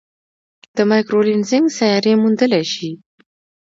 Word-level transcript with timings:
د 0.75 0.77
مایکرو 0.89 1.19
لینزینګ 1.27 1.65
سیارې 1.77 2.13
موندلای 2.21 2.63
شي. 2.73 2.91